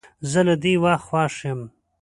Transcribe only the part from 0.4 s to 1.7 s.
له دې وخت خوښ یم.